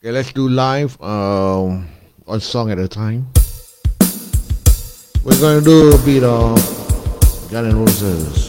Okay, 0.00 0.12
let's 0.12 0.32
do 0.32 0.48
live 0.48 0.94
um, 1.02 1.88
one 2.24 2.38
song 2.38 2.70
at 2.70 2.78
a 2.78 2.86
time. 2.86 3.26
We're 5.24 5.40
gonna 5.40 5.60
do 5.60 5.90
a 5.92 5.98
bit 6.04 6.22
of 6.22 6.54
"Garden 7.50 7.76
Roses. 7.84 8.47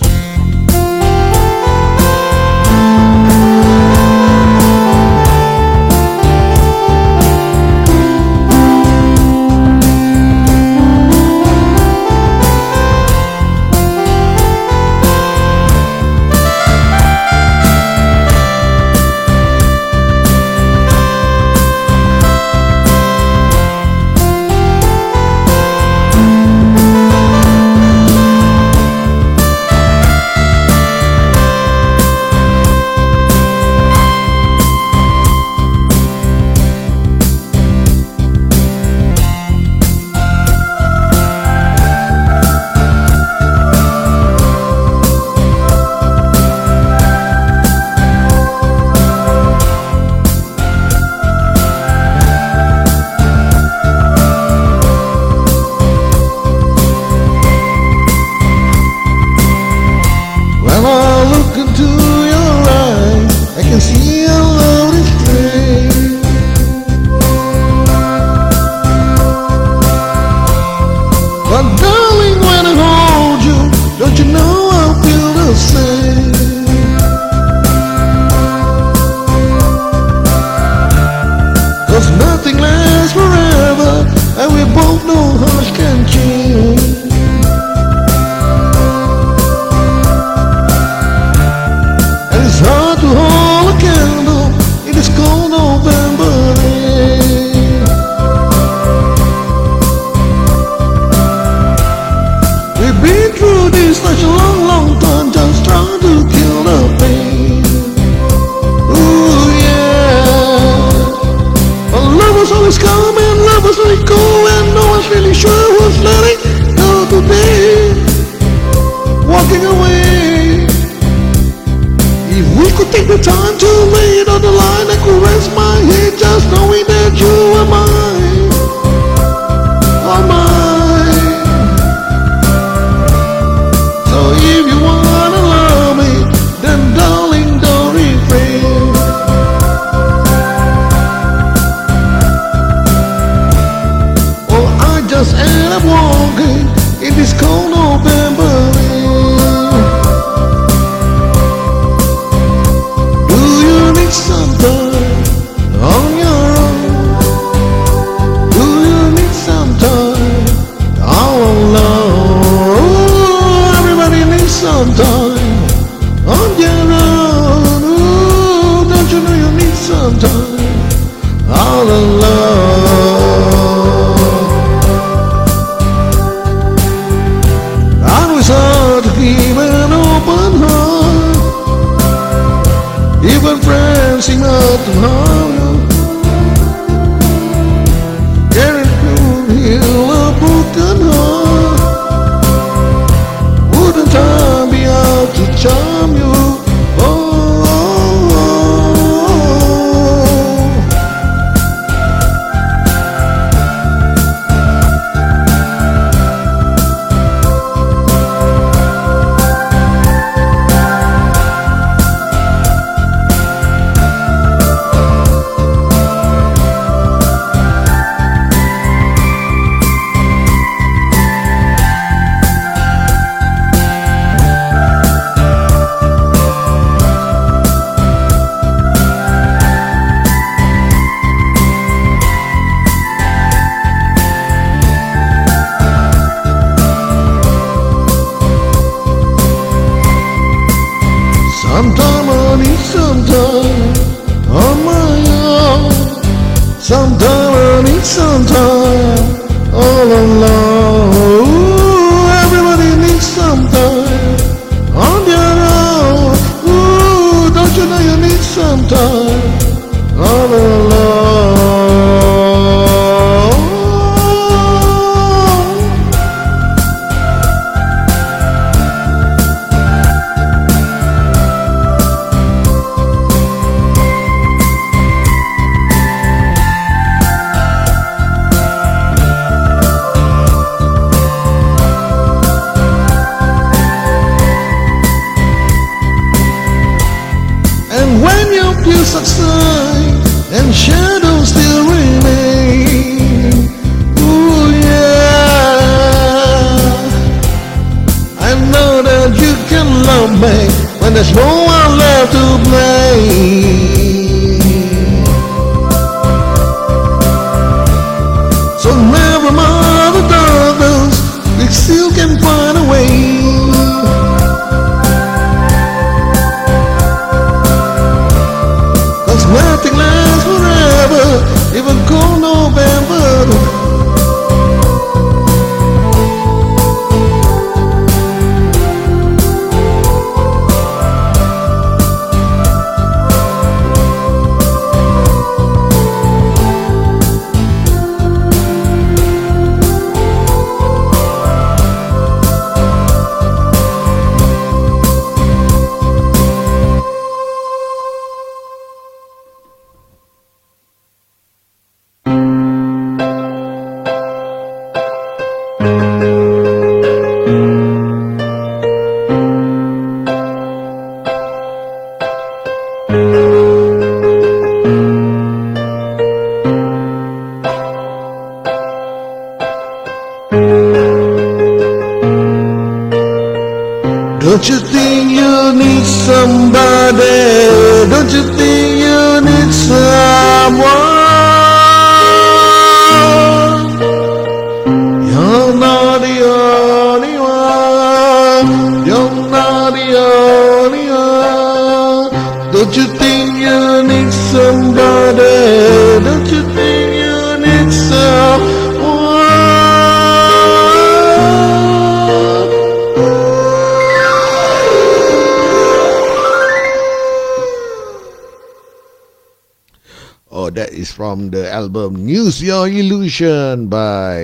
album 411.79 412.27
News 412.27 412.59
Your 412.59 412.91
Illusion 412.91 413.87
by 413.87 414.43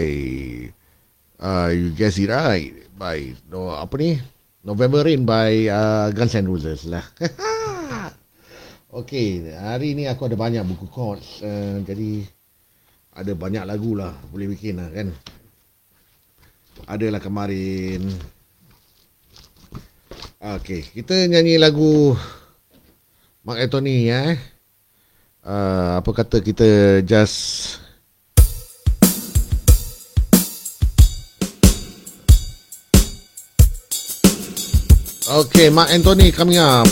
uh, 1.35 1.67
You 1.67 1.91
Guess 1.91 2.15
It 2.23 2.31
Right 2.31 2.87
by 2.95 3.35
no, 3.51 3.75
apa 3.75 3.91
ni? 3.99 4.15
November 4.63 5.03
Rain 5.03 5.27
by 5.27 5.67
uh, 5.67 6.15
Guns 6.15 6.31
N' 6.39 6.47
Roses 6.47 6.87
lah. 6.87 7.03
okay, 9.03 9.51
hari 9.51 9.99
ni 9.99 10.07
aku 10.07 10.31
ada 10.31 10.39
banyak 10.39 10.63
buku 10.63 10.87
chords. 10.87 11.43
Uh, 11.43 11.83
jadi, 11.83 12.23
ada 13.11 13.35
banyak 13.35 13.67
lagu 13.67 13.99
lah. 13.99 14.15
Boleh 14.31 14.55
bikin 14.55 14.79
lah 14.79 14.87
kan? 14.95 15.11
Adalah 16.87 17.19
kemarin. 17.19 18.09
Okay, 20.39 20.87
kita 20.87 21.27
nyanyi 21.27 21.59
lagu 21.59 22.15
Mark 23.43 23.59
Anthony 23.59 24.07
ya. 24.07 24.33
Eh? 24.33 24.55
Ah, 25.45 26.01
apa 26.01 26.09
kata 26.09 26.42
kita 26.42 27.06
just 27.06 27.77
Okay, 35.25 35.69
Mark 35.69 35.94
Anthony 35.94 36.33
coming 36.33 36.57
up. 36.57 36.89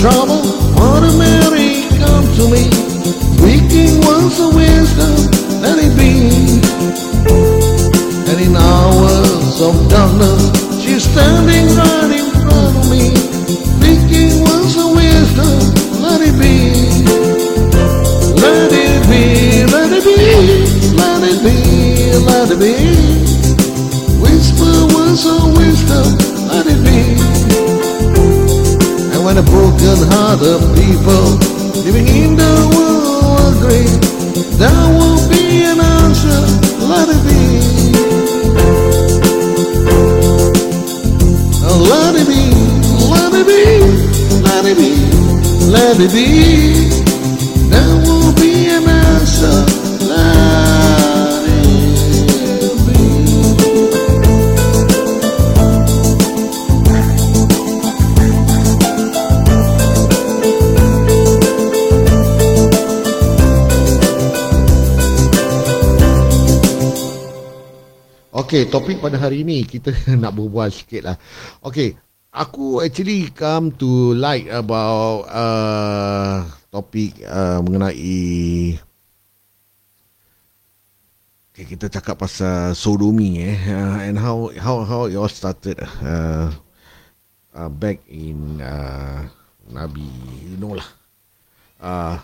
drum 0.00 0.29
Okey, 68.30 68.70
topik 68.70 69.02
pada 69.02 69.18
hari 69.18 69.42
ini 69.42 69.66
kita 69.66 69.90
nak 70.22 70.38
berbual 70.38 70.70
sikit 70.70 71.02
lah. 71.02 71.16
Okey, 71.66 71.98
aku 72.30 72.78
actually 72.78 73.26
come 73.34 73.74
to 73.74 74.14
like 74.14 74.46
about 74.46 75.26
uh, 75.26 76.46
topik 76.70 77.18
uh, 77.26 77.58
mengenai 77.58 78.78
okay, 81.50 81.64
kita 81.66 81.90
cakap 81.90 82.22
pasal 82.22 82.78
sodomi 82.78 83.42
eh 83.42 83.58
uh, 83.66 83.98
and 84.06 84.14
how 84.14 84.46
how 84.62 84.86
how 84.86 85.10
it 85.10 85.18
all 85.18 85.26
started 85.26 85.82
uh, 86.06 86.54
uh, 87.50 87.66
back 87.66 87.98
in 88.06 88.62
uh, 88.62 89.26
Nabi 89.74 90.06
you 90.46 90.54
know 90.54 90.78
lah. 90.78 90.88
Uh, 91.82 92.16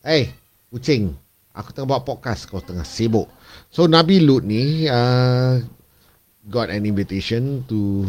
hey, 0.00 0.32
kucing. 0.72 1.12
Aku 1.58 1.74
tengah 1.74 1.90
buat 1.90 2.06
podcast 2.06 2.46
kau 2.46 2.62
tengah 2.62 2.86
sibuk. 2.86 3.26
So 3.66 3.90
Nabi 3.90 4.22
Lut 4.22 4.46
ni 4.46 4.86
uh, 4.86 5.58
got 6.46 6.70
an 6.70 6.86
invitation 6.86 7.66
to 7.66 8.06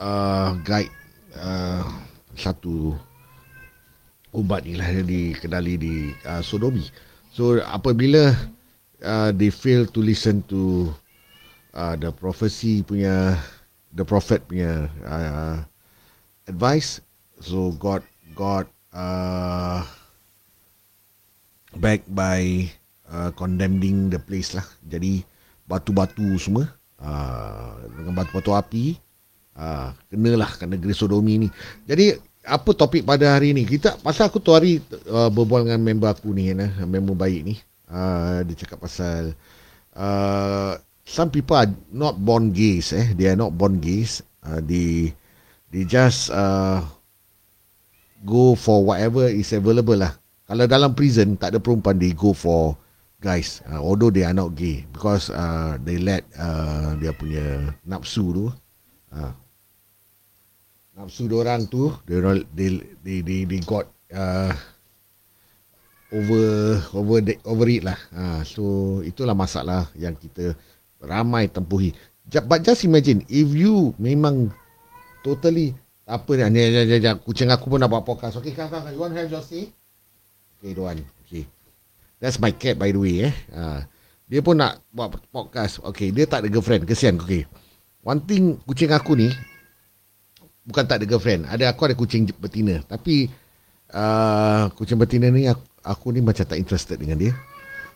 uh, 0.00 0.56
guide 0.64 0.88
uh, 1.36 1.84
satu 2.32 2.96
ubat 4.32 4.64
ni 4.64 4.80
lah 4.80 4.88
di 5.04 5.36
kedali 5.36 5.76
di 5.76 5.94
uh, 6.24 6.40
Sodomi. 6.40 6.80
So 7.28 7.60
apabila 7.60 8.32
uh, 9.04 9.30
they 9.36 9.52
fail 9.52 9.84
to 9.92 10.00
listen 10.00 10.40
to 10.48 10.88
uh, 11.76 11.92
the 12.00 12.08
prophecy 12.08 12.80
punya 12.80 13.36
the 13.92 14.04
prophet 14.08 14.40
punya 14.48 14.88
uh, 15.04 15.60
advice, 16.48 17.04
so 17.36 17.76
God 17.76 18.00
God 18.32 18.64
uh, 18.96 19.84
back 21.78 22.04
by 22.08 22.66
uh, 23.10 23.30
condemning 23.36 24.10
the 24.10 24.20
place 24.20 24.52
lah. 24.56 24.64
Jadi 24.86 25.22
batu-batu 25.66 26.38
semua 26.38 26.70
uh, 27.02 27.76
dengan 27.90 28.22
batu-batu 28.22 28.54
api 28.54 28.96
uh, 29.58 29.90
kenalah 30.10 30.50
ke 30.54 30.64
negeri 30.64 30.94
Sodomi 30.94 31.46
ni. 31.46 31.48
Jadi 31.84 32.14
apa 32.46 32.70
topik 32.70 33.02
pada 33.02 33.34
hari 33.34 33.50
ni? 33.50 33.66
Kita 33.66 33.98
pasal 33.98 34.30
aku 34.30 34.38
tu 34.38 34.54
hari 34.54 34.78
uh, 35.10 35.30
berbual 35.30 35.66
dengan 35.66 35.82
member 35.82 36.14
aku 36.14 36.30
ni 36.30 36.54
kan, 36.54 36.70
member 36.86 37.18
baik 37.18 37.42
ni. 37.42 37.54
Uh, 37.86 38.42
dia 38.46 38.66
cakap 38.66 38.82
pasal 38.82 39.30
uh, 39.94 40.74
some 41.06 41.30
people 41.30 41.54
are 41.54 41.70
not 41.94 42.18
born 42.18 42.50
gays 42.50 42.90
eh. 42.90 43.14
They 43.14 43.30
are 43.30 43.38
not 43.38 43.54
born 43.54 43.78
gays. 43.78 44.26
Uh, 44.42 44.58
they 44.62 45.14
they 45.70 45.86
just 45.86 46.30
uh, 46.34 46.82
go 48.26 48.58
for 48.58 48.82
whatever 48.82 49.30
is 49.30 49.54
available 49.54 49.98
lah. 49.98 50.14
Kalau 50.46 50.64
dalam 50.70 50.94
prison 50.94 51.34
tak 51.34 51.54
ada 51.54 51.58
perempuan 51.58 51.98
they 51.98 52.14
go 52.14 52.30
for 52.30 52.78
guys. 53.18 53.66
Uh, 53.66 53.82
although 53.82 54.14
they 54.14 54.22
are 54.22 54.36
not 54.36 54.54
gay. 54.54 54.86
Because 54.94 55.34
uh, 55.34 55.74
they 55.82 55.98
let 55.98 56.22
uh, 56.38 56.94
dia 57.02 57.10
punya 57.10 57.74
nafsu 57.82 58.30
tu 58.30 58.46
uh, 59.10 59.32
nafsu 60.94 61.26
orang 61.34 61.66
tu 61.66 61.90
they 62.06 62.22
they 62.54 62.68
they 63.02 63.16
they, 63.26 63.38
they 63.42 63.60
got 63.66 63.90
uh, 64.14 64.54
over 66.14 66.78
over 66.94 67.18
the, 67.18 67.34
over 67.42 67.66
it 67.66 67.82
lah. 67.82 67.98
Uh, 68.14 68.40
so 68.46 68.62
itulah 69.02 69.34
masalah 69.34 69.90
yang 69.98 70.14
kita 70.14 70.54
ramai 71.02 71.50
tempuhi. 71.50 71.90
But 72.26 72.62
just 72.62 72.86
imagine 72.86 73.26
if 73.26 73.50
you 73.50 73.98
memang 73.98 74.54
totally 75.26 75.74
apa 76.06 76.38
ni 76.38 76.70
ni, 76.70 76.86
ni 76.86 77.02
kucing 77.26 77.50
aku 77.50 77.66
pun 77.66 77.82
nak 77.82 77.90
buat 77.90 78.06
podcast. 78.06 78.38
Okay 78.38 78.54
come 78.54 78.70
come 78.70 78.94
you 78.94 79.02
want 79.02 79.10
have 79.18 79.26
your 79.26 79.42
say 79.42 79.74
Okay, 80.58 80.72
don't 80.72 80.88
want. 80.88 81.00
Okay. 81.26 81.44
That's 82.16 82.40
my 82.40 82.52
cat 82.56 82.80
by 82.80 82.90
the 82.92 83.00
way 83.00 83.28
eh. 83.28 83.34
Ha. 83.52 83.84
Dia 84.26 84.40
pun 84.42 84.58
nak 84.58 84.82
buat 84.90 85.14
podcast. 85.30 85.78
Okay, 85.84 86.10
dia 86.10 86.26
tak 86.26 86.42
ada 86.42 86.48
girlfriend. 86.50 86.88
Kesian. 86.88 87.20
Okay. 87.22 87.46
One 88.02 88.22
thing 88.24 88.58
kucing 88.66 88.90
aku 88.90 89.14
ni 89.14 89.30
bukan 90.66 90.84
tak 90.88 91.02
ada 91.02 91.06
girlfriend. 91.06 91.46
Ada 91.46 91.70
aku 91.70 91.86
ada 91.86 91.94
kucing 91.94 92.26
betina. 92.40 92.82
Tapi 92.82 93.30
uh, 93.94 94.66
kucing 94.74 94.98
betina 94.98 95.30
ni 95.30 95.46
aku, 95.46 95.62
aku 95.86 96.10
ni 96.10 96.20
macam 96.24 96.42
tak 96.42 96.58
interested 96.58 96.98
dengan 96.98 97.22
dia. 97.22 97.32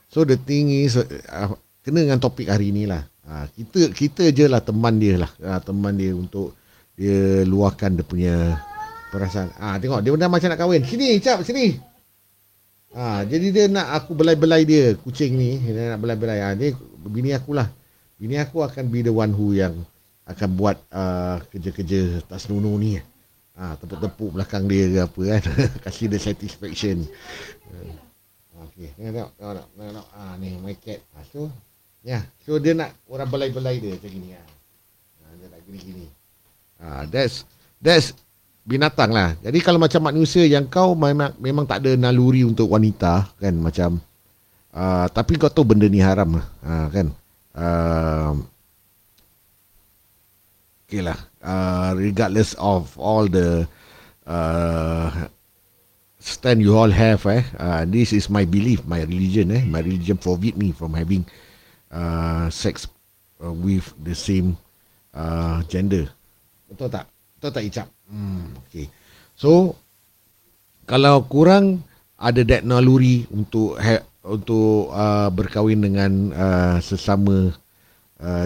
So 0.06 0.22
the 0.22 0.38
thing 0.38 0.70
is 0.70 0.94
uh, 0.98 1.50
kena 1.82 2.06
dengan 2.06 2.22
topik 2.22 2.46
hari 2.46 2.70
ni 2.70 2.86
lah. 2.86 3.02
Uh, 3.26 3.46
kita 3.54 3.90
kita 3.90 4.22
je 4.30 4.46
lah 4.46 4.62
teman 4.62 5.02
dia 5.02 5.18
lah. 5.18 5.30
Uh, 5.42 5.58
teman 5.58 5.98
dia 5.98 6.14
untuk 6.14 6.54
dia 6.94 7.42
luahkan 7.42 7.96
dia 7.98 8.06
punya 8.06 8.34
perasaan. 9.10 9.50
Ah 9.58 9.74
tengok 9.82 10.04
dia 10.04 10.14
dah 10.14 10.30
macam 10.30 10.48
nak 10.50 10.58
kahwin. 10.58 10.86
Sini, 10.86 11.18
cap, 11.18 11.42
sini. 11.42 11.89
Ha, 12.90 13.22
jadi 13.22 13.46
dia 13.54 13.64
nak 13.70 14.02
aku 14.02 14.18
belai-belai 14.18 14.66
dia 14.66 14.98
kucing 14.98 15.38
ni. 15.38 15.62
Dia 15.62 15.94
nak 15.94 16.00
belai-belai. 16.02 16.38
Ha, 16.42 16.48
dia 16.58 16.74
bini 17.06 17.30
aku 17.30 17.54
lah. 17.54 17.70
Bini 18.18 18.36
aku 18.36 18.66
akan 18.66 18.90
be 18.90 19.06
the 19.06 19.14
one 19.14 19.30
who 19.30 19.54
yang 19.54 19.86
akan 20.26 20.48
buat 20.58 20.76
uh, 20.90 21.38
kerja-kerja 21.54 22.26
tas 22.26 22.50
nunu 22.50 22.74
ni. 22.82 22.98
Ha, 23.54 23.78
tepuk-tepuk 23.78 24.34
belakang 24.34 24.66
dia 24.66 24.90
ke 24.90 24.98
apa 25.06 25.20
kan. 25.36 25.42
Kasih 25.86 26.10
dia 26.10 26.18
satisfaction. 26.18 27.06
Ha, 27.70 27.74
okay 28.66 28.90
tengok 28.96 29.30
tengok 29.36 29.66
tengok, 29.76 29.90
tengok. 29.94 30.08
Ha, 30.14 30.22
ni 30.40 30.48
my 30.58 30.74
cat. 30.78 31.00
Ha, 31.14 31.22
so 31.30 31.50
ya 32.00 32.16
yeah. 32.16 32.22
so 32.42 32.56
dia 32.56 32.72
nak 32.72 32.96
orang 33.12 33.28
belai-belai 33.28 33.76
dia 33.76 33.92
macam 33.92 34.10
ni 34.16 34.32
ha. 34.32 34.42
ha 35.20 35.24
dia 35.36 35.46
nak 35.46 35.60
gini-gini. 35.68 36.06
Ha, 36.80 37.04
that's 37.06 37.44
that's 37.78 38.16
binatang 38.70 39.10
lah. 39.10 39.34
Jadi 39.42 39.58
kalau 39.58 39.82
macam 39.82 39.98
manusia 40.06 40.46
yang 40.46 40.70
kau 40.70 40.94
memang, 40.94 41.34
memang 41.42 41.66
tak 41.66 41.82
ada 41.82 41.98
naluri 41.98 42.46
untuk 42.46 42.70
wanita 42.70 43.26
kan 43.42 43.54
macam 43.58 43.98
uh, 44.70 45.10
tapi 45.10 45.34
kau 45.34 45.50
tahu 45.50 45.74
benda 45.74 45.90
ni 45.90 45.98
haram 45.98 46.38
lah 46.38 46.46
uh, 46.62 46.86
kan. 46.94 47.06
Uh, 47.50 48.32
okay 50.86 51.02
lah. 51.02 51.18
Uh, 51.42 51.98
regardless 51.98 52.54
of 52.62 52.94
all 52.94 53.26
the 53.26 53.66
uh, 54.30 55.10
stand 56.22 56.62
you 56.62 56.78
all 56.78 56.92
have 56.92 57.26
eh. 57.26 57.42
Uh, 57.58 57.82
this 57.90 58.14
is 58.14 58.30
my 58.30 58.46
belief, 58.46 58.86
my 58.86 59.02
religion 59.02 59.50
eh. 59.50 59.66
My 59.66 59.82
religion 59.82 60.14
forbid 60.22 60.54
me 60.54 60.70
from 60.70 60.94
having 60.94 61.26
uh, 61.90 62.46
sex 62.54 62.86
uh, 63.42 63.50
with 63.50 63.90
the 63.98 64.14
same 64.14 64.54
uh, 65.10 65.66
gender. 65.66 66.06
Betul 66.70 66.86
tak? 66.92 67.10
Betul 67.40 67.50
tak 67.50 67.64
Icap? 67.66 67.88
Hmm, 68.10 68.50
okay. 68.66 68.90
So 69.38 69.78
kalau 70.84 71.22
kurang 71.30 71.86
ada 72.18 72.42
that 72.42 72.66
naluri 72.66 73.24
untuk 73.30 73.78
untuk 74.26 74.90
uh, 74.92 75.30
berkahwin 75.32 75.80
dengan 75.80 76.34
uh, 76.34 76.76
sesama 76.82 77.54
uh, 78.20 78.44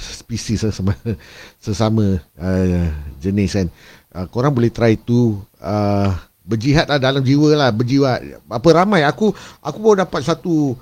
spesies 0.00 0.64
sesama 0.64 0.96
sesama 1.64 2.18
uh, 2.40 2.88
jenis 3.20 3.54
kan. 3.54 3.68
Uh, 4.14 4.26
korang 4.32 4.56
boleh 4.56 4.72
try 4.72 4.96
to 4.96 5.38
uh, 5.60 6.10
berjihad 6.44 6.86
lah 6.88 7.00
dalam 7.00 7.24
jiwa 7.24 7.56
lah 7.56 7.70
berjiwa 7.72 8.20
apa 8.52 8.68
ramai 8.70 9.00
aku 9.00 9.32
aku 9.64 9.76
baru 9.80 10.04
dapat 10.04 10.20
satu 10.22 10.76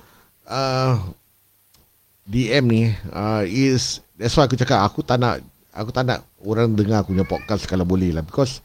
uh, 0.50 0.99
DM 2.26 2.64
ni 2.67 2.83
uh, 3.14 3.47
is 3.47 4.02
that's 4.19 4.35
why 4.35 4.45
aku 4.45 4.59
cakap 4.59 4.83
aku 4.83 5.07
tak 5.07 5.23
nak 5.23 5.38
aku 5.71 5.95
tak 5.95 6.05
nak 6.05 6.21
orang 6.46 6.75
dengar 6.75 7.02
aku 7.02 7.14
punya 7.14 7.26
podcast 7.26 7.64
kalau 7.66 7.87
boleh 7.87 8.11
lah 8.11 8.22
because 8.22 8.62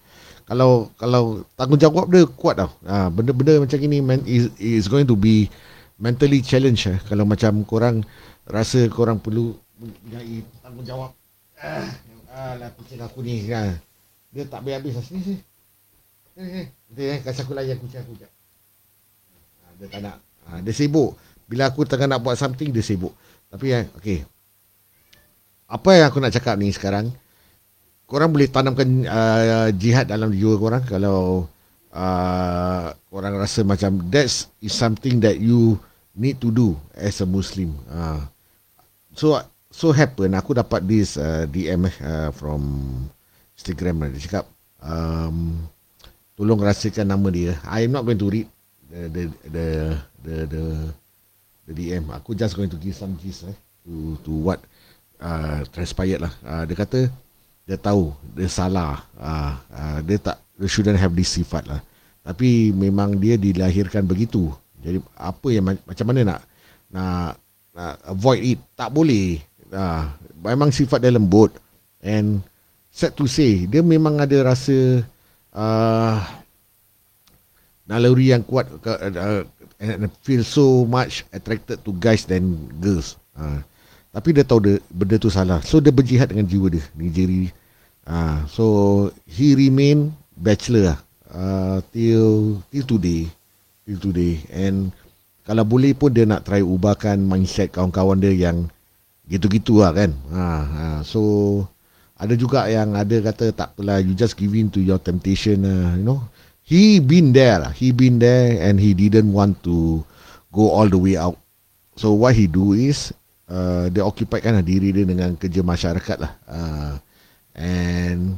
kalau 0.47 0.87
kalau 0.95 1.43
tanggungjawab 1.59 2.07
dia 2.07 2.23
kuat 2.23 2.55
tau. 2.55 2.71
Ha, 2.87 3.11
benda-benda 3.11 3.59
macam 3.59 3.79
ini 3.83 3.99
man, 3.99 4.23
is, 4.23 4.47
is 4.55 4.87
going 4.87 5.03
to 5.03 5.19
be 5.19 5.51
mentally 5.99 6.39
challenge 6.39 6.87
eh. 6.87 6.95
Kalau 7.03 7.27
macam 7.27 7.67
korang 7.67 7.99
rasa 8.47 8.87
korang 8.87 9.19
perlu 9.19 9.51
mempunyai 9.75 10.47
tanggungjawab. 10.63 11.11
Ah, 11.59 11.91
alah 12.55 12.71
kucing 12.79 13.03
aku 13.03 13.19
ni. 13.27 13.43
Ha. 13.51 13.75
Dia 14.31 14.47
tak 14.47 14.63
habis-habis 14.63 14.95
lah. 14.95 15.03
Sini, 15.03 15.19
sini. 15.19 15.37
Sini, 16.31 16.47
sini. 16.95 17.03
eh, 17.11 17.19
kasih 17.27 17.43
aku 17.43 17.51
layan 17.51 17.75
kucing 17.83 17.99
aku 17.99 18.15
sekejap. 18.15 18.31
Ha, 18.31 19.65
dia 19.83 19.87
tak 19.91 19.99
nak. 19.99 20.15
Ha, 20.47 20.63
dia 20.63 20.71
sibuk. 20.71 21.19
Bila 21.43 21.67
aku 21.67 21.83
tengah 21.83 22.07
nak 22.07 22.23
buat 22.23 22.39
something, 22.39 22.71
dia 22.71 22.79
sibuk. 22.79 23.11
Tapi, 23.51 23.75
eh, 23.75 23.83
okay. 23.99 24.23
Apa 25.67 25.99
yang 25.99 26.07
aku 26.07 26.23
nak 26.23 26.31
cakap 26.31 26.55
ni 26.55 26.71
sekarang, 26.71 27.11
korang 28.07 28.31
boleh 28.31 28.47
tanamkan 28.47 29.03
uh, 29.03 29.69
jihad 29.75 30.07
dalam 30.07 30.31
jiwa 30.31 30.55
korang 30.55 30.83
kalau 30.87 31.43
uh, 31.91 32.87
korang 33.11 33.35
rasa 33.35 33.67
macam 33.67 33.99
that 34.07 34.31
is 34.63 34.71
something 34.71 35.19
that 35.19 35.35
you 35.37 35.75
need 36.15 36.39
to 36.39 36.49
do 36.49 36.73
as 36.95 37.19
a 37.19 37.27
Muslim. 37.27 37.75
Uh, 37.91 38.23
so 39.11 39.35
so 39.67 39.91
happen 39.91 40.31
aku 40.33 40.55
dapat 40.55 40.87
this 40.87 41.19
uh, 41.19 41.43
DM 41.51 41.91
uh, 41.99 42.31
from 42.31 42.63
Instagram 43.59 44.07
dia 44.15 44.23
cakap 44.23 44.45
um, 44.79 45.67
tolong 46.39 46.63
rahsiakan 46.63 47.11
nama 47.11 47.27
dia. 47.27 47.59
I 47.67 47.85
am 47.85 47.91
not 47.91 48.07
going 48.07 48.23
to 48.23 48.31
read 48.31 48.47
the 48.87 49.11
the 49.11 49.23
the 49.51 49.65
the, 50.23 50.35
the, 50.47 50.63
the 51.67 51.73
DM. 51.75 52.07
Aku 52.15 52.31
just 52.39 52.55
going 52.55 52.71
to 52.71 52.79
give 52.79 52.95
some 52.95 53.19
gist 53.19 53.51
eh, 53.51 53.57
to 53.83 54.15
to 54.23 54.31
what 54.31 54.63
uh, 55.19 55.67
transpired 55.75 56.23
lah. 56.23 56.33
Uh, 56.39 56.63
dia 56.63 56.77
kata 56.79 56.99
dia 57.67 57.75
tahu 57.75 58.15
dia 58.31 58.47
salah. 58.47 59.03
Uh, 59.19 59.53
uh, 59.75 59.97
dia 60.07 60.17
tak 60.17 60.39
dia 60.55 60.67
shouldn't 60.71 60.97
have 60.97 61.11
this 61.11 61.35
sifat 61.35 61.67
lah. 61.67 61.83
Tapi 62.23 62.71
memang 62.71 63.19
dia 63.19 63.35
dilahirkan 63.35 64.07
begitu. 64.07 64.47
Jadi 64.79 65.03
apa 65.19 65.47
yang 65.51 65.75
macam 65.75 66.05
mana 66.07 66.21
nak 66.23 66.39
nak, 66.87 67.35
nak 67.75 67.93
avoid 68.07 68.39
it? 68.55 68.59
Tak 68.79 68.89
boleh. 68.95 69.43
Uh, 69.67 70.07
memang 70.39 70.71
sifat 70.71 71.03
dia 71.03 71.11
lembut. 71.11 71.51
And 71.99 72.39
sad 72.87 73.19
to 73.19 73.27
say 73.27 73.67
dia 73.67 73.83
memang 73.83 74.15
ada 74.23 74.47
rasa 74.47 75.03
uh, 75.51 76.15
naluri 77.83 78.31
yang 78.31 78.47
kuat 78.47 78.71
uh, 78.79 79.43
and 79.83 80.09
feel 80.23 80.41
so 80.41 80.87
much 80.87 81.27
attracted 81.35 81.83
to 81.83 81.91
guys 81.99 82.23
than 82.23 82.55
girls. 82.79 83.19
Uh, 83.35 83.59
tapi 84.17 84.33
dia 84.33 84.41
tahu 84.41 84.65
dia, 84.65 84.81
benda 84.89 85.21
tu 85.21 85.29
salah. 85.29 85.61
So 85.61 85.77
dia 85.77 85.93
berjihad 85.93 86.33
dengan 86.33 86.49
jiwa 86.49 86.73
dia. 86.73 86.81
Nigeri. 86.97 87.53
Uh, 88.01 88.41
so 88.49 88.65
he 89.29 89.53
remain 89.53 90.09
bachelor 90.33 90.97
uh, 91.29 91.85
till 91.93 92.57
till 92.73 92.85
today. 92.89 93.29
Till 93.85 94.01
today. 94.01 94.41
And 94.49 94.89
kalau 95.45 95.61
boleh 95.69 95.93
pun 95.93 96.17
dia 96.17 96.25
nak 96.25 96.49
try 96.49 96.65
ubahkan 96.65 97.21
mindset 97.21 97.69
kawan-kawan 97.69 98.17
dia 98.17 98.33
yang 98.33 98.73
gitu-gitu 99.29 99.85
lah 99.85 99.93
kan. 99.93 100.17
Uh, 100.33 100.65
uh, 100.65 100.99
so 101.05 101.21
ada 102.17 102.33
juga 102.33 102.65
yang 102.73 102.97
ada 102.97 103.21
kata 103.21 103.53
tak 103.53 103.77
apalah 103.77 104.01
you 104.01 104.17
just 104.17 104.33
give 104.33 104.57
in 104.57 104.73
to 104.73 104.81
your 104.81 104.97
temptation 104.97 105.61
uh, 105.61 105.93
you 105.93 106.01
know. 106.01 106.25
He 106.65 106.97
been 106.97 107.37
there 107.37 107.61
lah. 107.61 107.69
He 107.69 107.93
been 107.93 108.17
there 108.17 108.65
and 108.65 108.81
he 108.81 108.97
didn't 108.97 109.29
want 109.29 109.61
to 109.61 110.01
go 110.49 110.73
all 110.73 110.89
the 110.89 110.97
way 110.97 111.21
out. 111.21 111.37
So 112.01 112.17
what 112.17 112.33
he 112.33 112.49
do 112.49 112.73
is 112.73 113.13
uh, 113.51 113.85
dia 113.91 114.03
occupy 114.03 114.39
kan 114.43 114.59
diri 114.63 114.91
dia 114.91 115.07
dengan 115.07 115.33
kerja 115.35 115.61
masyarakat 115.63 116.17
lah. 116.19 116.33
Uh, 116.47 116.93
and 117.57 118.37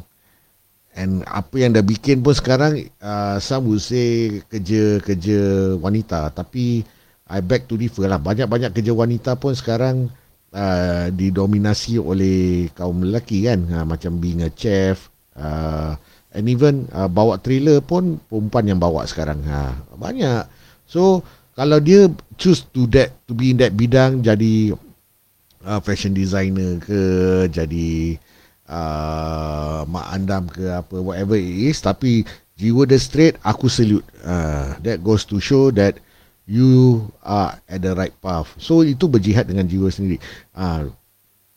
and 0.96 1.24
apa 1.28 1.56
yang 1.60 1.72
dah 1.76 1.86
bikin 1.86 2.22
pun 2.24 2.34
sekarang 2.34 2.88
uh, 3.02 3.38
some 3.42 3.70
would 3.70 3.84
say 3.84 4.42
kerja-kerja 4.50 5.74
wanita. 5.78 6.34
Tapi 6.34 6.84
I 7.30 7.40
beg 7.46 7.70
to 7.70 7.78
differ 7.78 8.10
lah. 8.10 8.18
Banyak-banyak 8.18 8.74
kerja 8.74 8.94
wanita 8.94 9.38
pun 9.38 9.54
sekarang 9.54 10.10
uh, 10.54 11.06
didominasi 11.14 12.02
oleh 12.02 12.70
kaum 12.74 13.06
lelaki 13.06 13.46
kan. 13.46 13.60
Uh, 13.70 13.86
macam 13.86 14.18
being 14.18 14.42
a 14.42 14.50
chef 14.50 15.14
uh, 15.38 15.94
and 16.34 16.46
even 16.50 16.90
uh, 16.94 17.10
bawa 17.10 17.38
trailer 17.38 17.82
pun 17.86 18.18
perempuan 18.30 18.66
yang 18.66 18.80
bawa 18.82 19.06
sekarang. 19.06 19.42
Uh, 19.46 19.74
banyak. 19.98 20.46
So 20.90 21.22
kalau 21.54 21.78
dia 21.78 22.10
choose 22.40 22.66
to 22.74 22.90
that 22.96 23.14
to 23.30 23.38
be 23.38 23.52
in 23.54 23.62
that 23.62 23.76
bidang 23.76 24.26
jadi 24.26 24.74
uh, 25.66 25.80
fashion 25.84 26.16
designer 26.16 26.80
ke 26.80 27.02
jadi 27.52 28.20
uh, 28.70 29.84
mak 29.90 30.06
andam 30.14 30.44
ke 30.48 30.64
apa 30.70 30.96
whatever 31.02 31.36
it 31.36 31.74
is 31.74 31.82
tapi 31.82 32.24
jiwa 32.60 32.84
dia 32.84 33.00
straight 33.00 33.36
aku 33.42 33.72
salute. 33.72 34.06
Uh, 34.22 34.76
that 34.84 35.00
goes 35.00 35.24
to 35.24 35.40
show 35.40 35.72
that 35.72 35.96
you 36.44 37.08
are 37.24 37.56
at 37.70 37.80
the 37.80 37.96
right 37.96 38.14
path. 38.20 38.52
So 38.60 38.84
itu 38.84 39.08
berjihad 39.08 39.48
dengan 39.48 39.64
jiwa 39.64 39.88
sendiri. 39.88 40.20
Uh, 40.52 40.92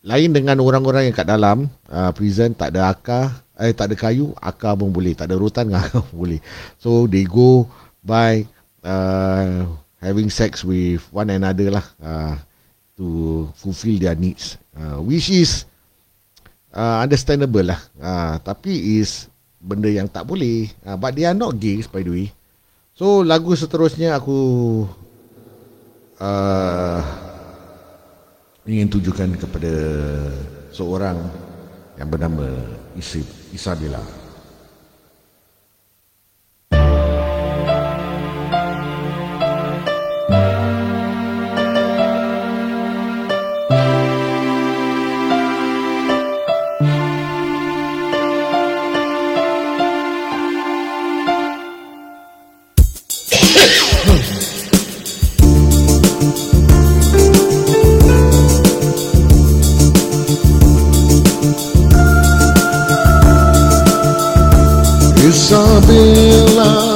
lain 0.03 0.31
dengan 0.31 0.63
orang-orang 0.63 1.11
yang 1.11 1.15
kat 1.15 1.27
dalam 1.27 1.67
uh, 1.91 2.11
prison 2.15 2.55
tak 2.55 2.75
ada 2.75 2.91
akar 2.91 3.43
eh 3.53 3.71
tak 3.71 3.93
ada 3.93 3.95
kayu 3.99 4.31
akar 4.39 4.79
pun 4.79 4.95
boleh. 4.95 5.11
Tak 5.11 5.27
ada 5.27 5.35
rotan 5.35 5.67
akar 5.75 5.99
pun 6.07 6.27
boleh. 6.29 6.39
So 6.79 7.05
they 7.11 7.27
go 7.27 7.67
by 7.99 8.47
uh, 8.87 9.67
having 9.99 10.31
sex 10.31 10.63
with 10.63 11.03
one 11.11 11.27
another 11.27 11.67
lah. 11.67 11.85
Uh, 11.99 12.35
to 12.97 13.49
fulfill 13.57 13.97
their 13.97 14.17
needs. 14.17 14.57
Uh, 14.73 15.01
which 15.01 15.29
is 15.29 15.65
uh, 16.73 17.01
understandable 17.01 17.65
lah. 17.65 17.81
Uh, 17.97 18.35
tapi 18.41 19.01
is 19.01 19.29
benda 19.61 19.89
yang 19.89 20.09
tak 20.09 20.25
boleh. 20.25 20.69
Uh, 20.85 20.97
but 20.97 21.13
they 21.13 21.25
are 21.25 21.37
not 21.37 21.57
gays 21.57 21.89
by 21.89 22.01
the 22.01 22.11
way. 22.11 22.27
So 22.93 23.25
lagu 23.25 23.53
seterusnya 23.57 24.13
aku 24.17 24.39
uh, 26.21 26.99
ingin 28.69 28.87
tujukan 28.87 29.33
kepada 29.37 29.73
seorang 30.69 31.17
yang 31.97 32.09
bernama 32.09 32.45
Isabella 33.53 34.22
Isabela 65.43 66.92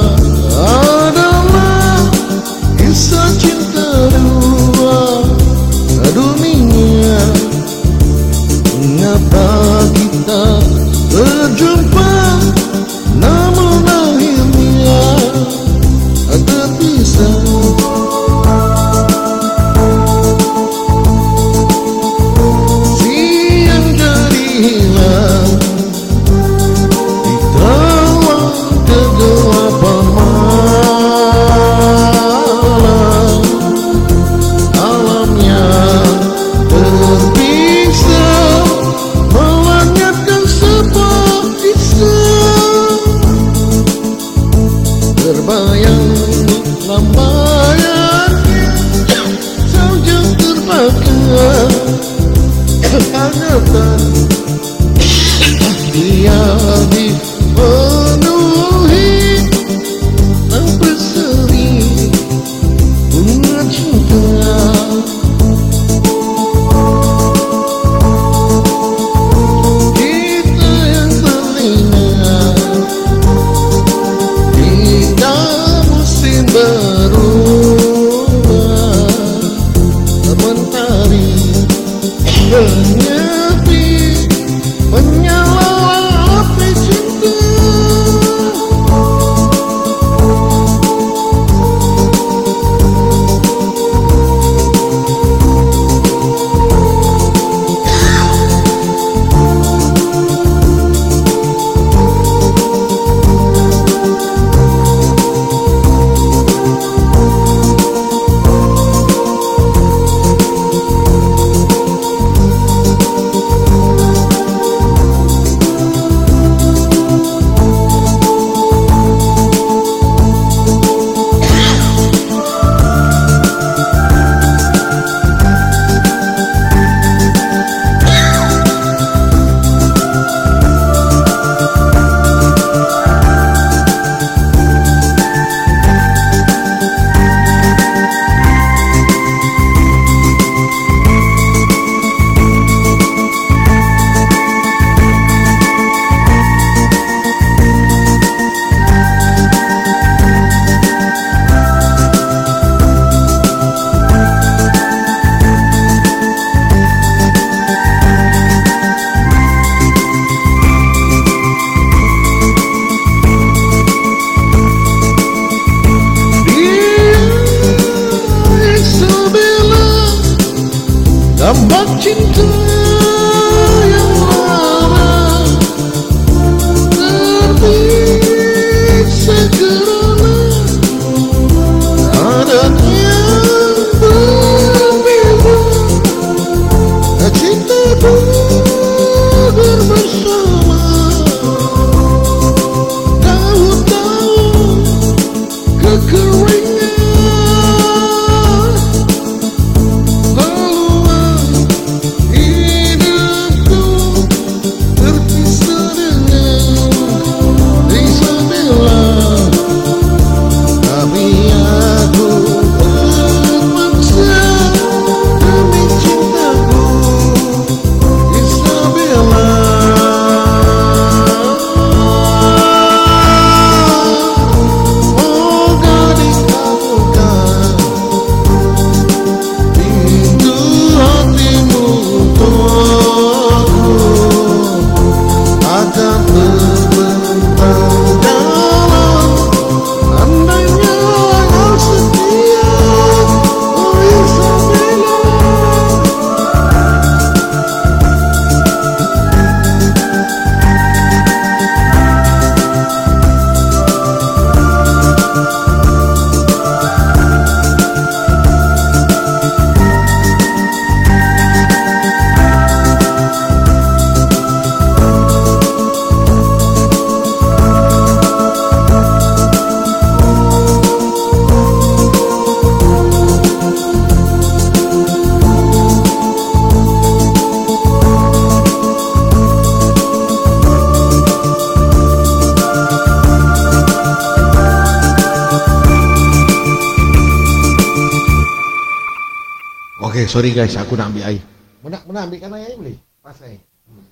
sorry 290.28 290.52
guys, 290.52 290.76
aku 290.76 290.92
nak 290.92 291.08
ambil 291.08 291.24
air. 291.24 291.40
Mau 291.80 291.88
nak, 291.88 292.04
nak 292.04 292.28
ambilkan 292.28 292.52
air 292.52 292.76
boleh? 292.76 293.00
Pas 293.24 293.38
air. 293.48 293.64
Hmm. 293.88 294.04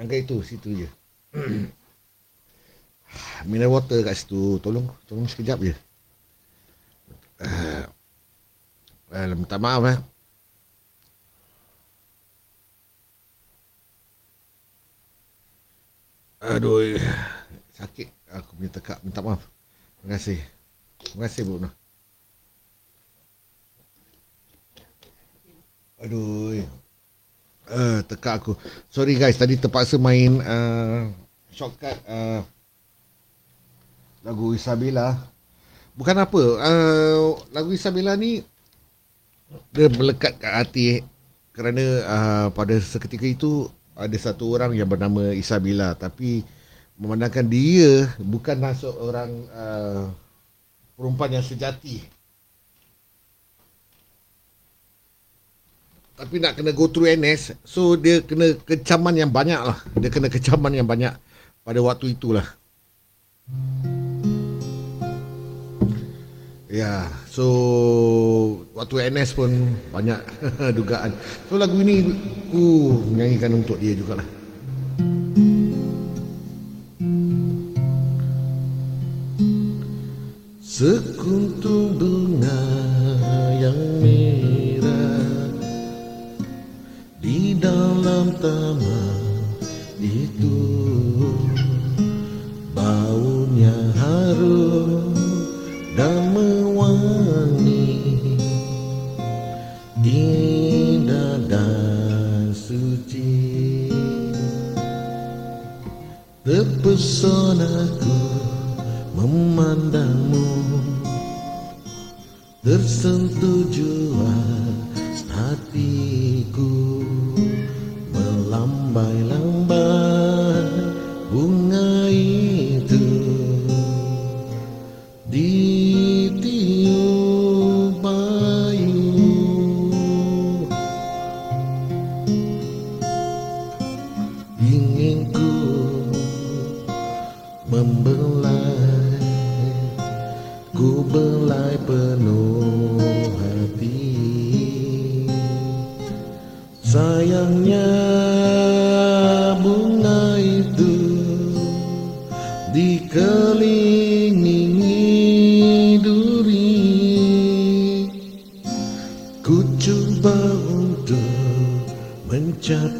Yang 0.00 0.06
ke 0.08 0.16
itu, 0.24 0.36
situ 0.40 0.68
je. 0.72 0.88
Mineral 3.50 3.76
water 3.76 4.00
kat 4.00 4.16
situ. 4.16 4.56
Tolong, 4.64 4.88
tolong 5.04 5.28
sekejap 5.28 5.60
je. 5.60 5.76
Uh, 7.40 7.84
minta 9.36 9.60
maaf 9.60 9.84
eh. 9.84 9.98
Aduh, 16.40 16.96
sakit 17.76 18.08
aku 18.32 18.56
punya 18.56 18.72
tekak. 18.72 19.04
Minta 19.04 19.20
maaf. 19.20 19.44
Terima 20.00 20.16
kasih. 20.16 20.40
Terima 21.04 21.28
kasih 21.28 21.44
Bu 21.44 21.60
Noh. 21.60 21.79
Aduh. 26.00 26.64
Uh, 27.70 28.02
tekak 28.08 28.42
aku. 28.42 28.52
Sorry 28.90 29.14
guys, 29.14 29.38
tadi 29.38 29.54
terpaksa 29.54 29.94
main 29.94 30.42
uh, 30.42 31.06
shortcut 31.54 31.94
uh, 32.08 32.42
lagu 34.26 34.56
Isabella. 34.58 35.14
Bukan 35.94 36.16
apa, 36.18 36.42
uh, 36.58 37.38
lagu 37.54 37.70
Isabella 37.70 38.18
ni 38.18 38.42
dia 39.70 39.86
melekat 39.90 40.38
kat 40.38 40.50
hati 40.50 40.86
kerana 41.54 41.84
uh, 42.06 42.46
pada 42.54 42.74
seketika 42.78 43.26
itu 43.26 43.66
ada 43.98 44.16
satu 44.16 44.50
orang 44.54 44.72
yang 44.72 44.86
bernama 44.86 45.34
Isabella 45.34 45.92
tapi 45.98 46.46
memandangkan 46.94 47.46
dia 47.50 48.08
bukanlah 48.22 48.72
seorang 48.78 49.30
uh, 49.50 50.08
perempuan 50.94 51.34
yang 51.34 51.44
sejati 51.44 52.06
tapi 56.20 56.36
nak 56.36 56.52
kena 56.60 56.76
go 56.76 56.84
through 56.84 57.08
NS 57.16 57.56
so 57.64 57.96
dia 57.96 58.20
kena 58.20 58.52
kecaman 58.68 59.16
yang 59.16 59.32
banyak 59.32 59.56
lah. 59.56 59.80
Dia 59.96 60.12
kena 60.12 60.28
kecaman 60.28 60.76
yang 60.76 60.84
banyak 60.84 61.16
pada 61.64 61.80
waktu 61.80 62.12
itulah. 62.12 62.44
Ya 66.68 67.08
so 67.32 67.46
waktu 68.76 69.08
NS 69.08 69.32
pun 69.32 69.48
banyak 69.88 70.20
dugaan. 70.76 71.16
So 71.48 71.56
lagu 71.56 71.80
ini 71.80 72.04
aku 72.52 72.64
menyanyikan 73.16 73.56
untuk 73.56 73.80
dia 73.80 73.96
jugalah 73.96 74.39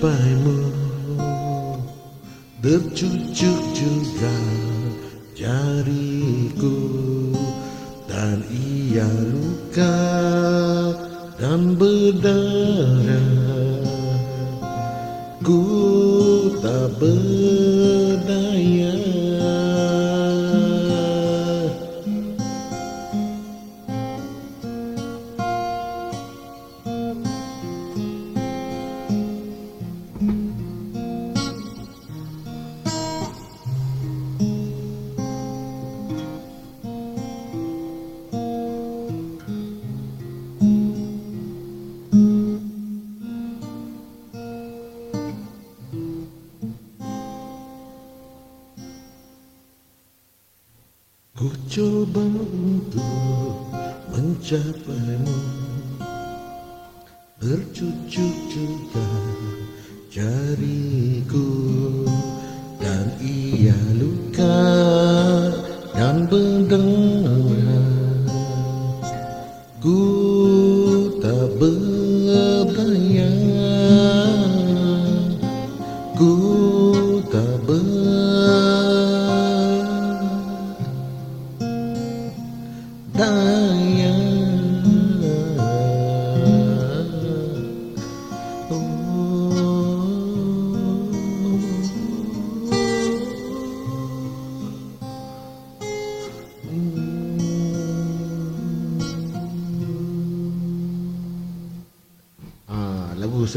bài 0.03 0.35
mưa 0.45 0.71
đớp 2.63 2.81
chút 2.95 3.09
chút 3.35 3.60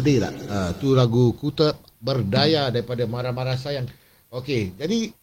sedih 0.03 0.19
tak? 0.19 0.35
Ah, 0.51 0.75
tu 0.75 0.91
lagu 0.91 1.31
ku 1.39 1.55
tak 1.55 1.79
berdaya 2.03 2.67
daripada 2.67 3.07
marah-marah 3.07 3.55
sayang. 3.55 3.87
Okey, 4.35 4.75
jadi 4.75 5.15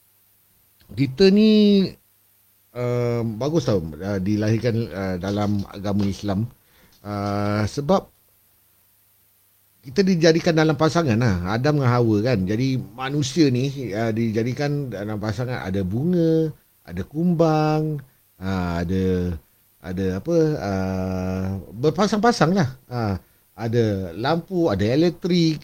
kita 0.97 1.29
ni 1.29 1.85
uh, 2.73 3.21
bagus 3.37 3.69
tau 3.69 3.85
uh, 3.85 4.17
dilahirkan 4.17 4.75
uh, 4.89 5.17
dalam 5.21 5.61
agama 5.69 6.09
Islam 6.09 6.49
uh, 7.05 7.69
sebab 7.69 8.09
kita 9.85 10.01
dijadikan 10.01 10.57
dalam 10.57 10.75
pasangan 10.75 11.15
lah 11.15 11.47
Adam 11.53 11.79
dengan 11.79 11.95
Hawa 11.95 12.17
kan 12.27 12.39
jadi 12.43 12.75
manusia 12.97 13.49
ni 13.55 13.93
uh, 13.95 14.11
dijadikan 14.11 14.91
dalam 14.91 15.23
pasangan 15.23 15.63
ada 15.63 15.87
bunga 15.87 16.51
ada 16.83 17.03
kumbang 17.07 18.03
uh, 18.43 18.73
ada 18.83 19.39
ada 19.81 20.07
apa 20.19 20.37
uh, 20.59 21.47
berpasang-pasang 21.71 22.51
lah 22.51 22.69
uh, 22.91 23.15
ada 23.61 24.17
lampu, 24.17 24.73
ada 24.73 24.81
elektrik, 24.81 25.61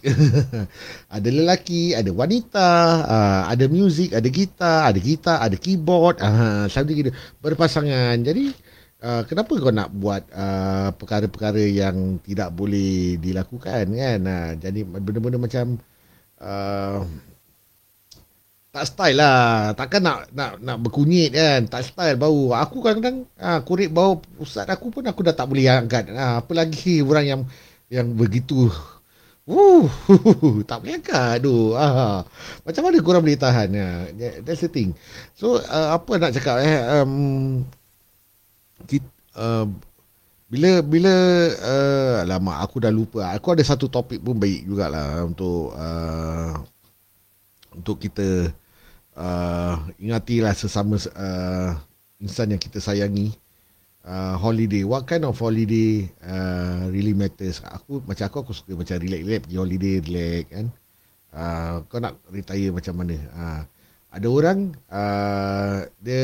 ada 1.15 1.29
lelaki, 1.33 1.97
ada 1.97 2.13
wanita, 2.13 2.69
uh, 3.09 3.41
ada 3.49 3.65
muzik, 3.65 4.13
ada 4.13 4.29
gitar, 4.29 4.93
ada 4.93 4.99
gitar, 5.01 5.37
ada 5.41 5.57
keyboard, 5.57 6.21
uh, 6.21 6.69
selalu 6.69 7.01
gitu 7.01 7.11
berpasangan. 7.41 8.21
Jadi 8.21 8.53
uh, 9.01 9.25
kenapa 9.25 9.49
kau 9.57 9.73
nak 9.73 9.89
buat 9.97 10.29
perkara-perkara 11.01 11.65
yang 11.65 12.21
tidak 12.21 12.53
boleh 12.53 13.17
dilakukan 13.17 13.89
kan? 13.89 14.21
Jadi 14.61 14.85
benda-benda 14.85 15.41
macam 15.41 15.81
tak 18.77 18.85
style 18.93 19.17
lah. 19.17 19.73
Takkan 19.73 20.01
nak 20.05 20.29
nak 20.37 20.61
nak 20.61 20.77
berkunyit 20.85 21.33
kan. 21.33 21.65
Tak 21.65 21.81
style 21.81 22.13
bau. 22.13 22.53
Aku 22.53 22.85
kadang-kadang 22.85 23.25
uh, 23.41 23.59
kurit 23.65 23.89
bau 23.89 24.21
ustaz 24.37 24.69
aku 24.69 24.93
pun 24.93 25.01
aku 25.09 25.25
dah 25.25 25.33
tak 25.33 25.49
boleh 25.49 25.65
angkat. 25.65 26.13
Uh, 26.13 26.45
apa 26.45 26.51
lagi 26.53 27.01
orang 27.01 27.25
yang 27.25 27.41
yang 27.87 28.13
begitu 28.15 28.67
Uh, 29.47 29.87
tak 30.67 30.83
boleh 30.83 30.99
angkat 30.99 31.39
tu. 31.39 31.71
Ah, 31.71 32.27
macam 32.67 32.81
mana 32.83 32.99
korang 32.99 33.23
boleh 33.23 33.39
tahan? 33.39 33.71
Ya, 33.71 34.11
that's 34.43 34.59
the 34.59 34.67
thing. 34.67 34.91
So, 35.39 35.63
uh, 35.63 35.95
apa 35.95 36.19
nak 36.19 36.35
cakap 36.35 36.59
eh? 36.67 36.75
Um, 36.99 37.63
kita, 38.91 39.07
uh, 39.39 39.71
bila 40.51 40.83
bila 40.83 41.15
uh, 41.63 42.27
lama 42.27 42.59
aku 42.59 42.83
dah 42.83 42.91
lupa. 42.91 43.31
Aku 43.39 43.55
ada 43.55 43.63
satu 43.63 43.87
topik 43.87 44.19
pun 44.19 44.35
baik 44.35 44.67
jugalah 44.67 45.23
untuk 45.23 45.71
uh, 45.79 46.59
untuk 47.71 48.03
kita 48.03 48.51
uh, 49.15 49.75
ingatilah 49.95 50.51
sesama 50.59 50.99
uh, 51.15 51.71
insan 52.19 52.51
yang 52.51 52.59
kita 52.59 52.83
sayangi 52.83 53.31
uh, 54.07 54.35
holiday. 54.39 54.87
What 54.87 55.03
kind 55.03 55.27
of 55.27 55.35
holiday 55.35 56.07
uh, 56.23 56.87
really 56.89 57.11
matters? 57.11 57.59
Aku 57.67 57.99
macam 58.07 58.25
aku 58.31 58.37
aku 58.47 58.53
suka 58.55 58.73
macam 58.73 58.95
relax-relax 58.97 59.39
pergi 59.43 59.57
holiday, 59.59 59.93
relax 59.99 60.43
kan. 60.47 60.65
Uh, 61.35 61.73
kau 61.91 61.99
nak 61.99 62.15
retire 62.31 62.71
macam 62.71 62.93
mana? 62.95 63.15
Uh, 63.35 63.61
ada 64.07 64.27
orang 64.31 64.59
uh, 64.87 65.83
dia 65.99 66.23